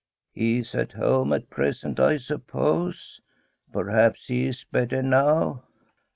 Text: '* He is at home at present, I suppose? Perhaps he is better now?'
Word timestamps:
'* 0.19 0.31
He 0.31 0.57
is 0.61 0.73
at 0.73 0.93
home 0.93 1.31
at 1.31 1.51
present, 1.51 1.99
I 1.99 2.17
suppose? 2.17 3.21
Perhaps 3.71 4.25
he 4.25 4.47
is 4.47 4.63
better 4.71 5.03
now?' 5.03 5.63